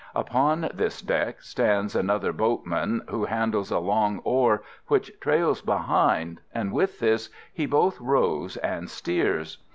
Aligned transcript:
Upon 0.15 0.61
this 0.73 0.99
deck 0.99 1.43
stands 1.43 1.95
another 1.95 2.33
boatman, 2.33 3.03
who 3.09 3.25
handles 3.25 3.69
a 3.69 3.77
long 3.77 4.17
oar 4.23 4.63
which 4.87 5.11
trails 5.19 5.61
behind, 5.61 6.41
and 6.51 6.73
with 6.73 6.97
this 6.97 7.29
he 7.53 7.67
both 7.67 8.01
rows 8.01 8.57
and 8.57 8.89
steers. 8.89 9.59